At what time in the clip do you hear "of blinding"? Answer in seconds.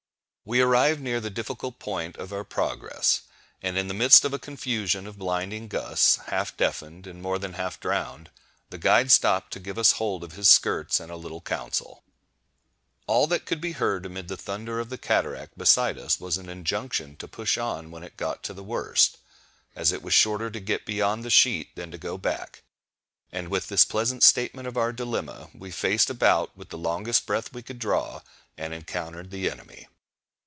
5.07-5.69